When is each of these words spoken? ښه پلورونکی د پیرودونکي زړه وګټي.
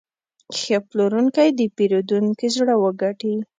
ښه 0.57 0.77
پلورونکی 0.89 1.49
د 1.57 1.59
پیرودونکي 1.75 2.47
زړه 2.55 2.73
وګټي. 2.83 3.33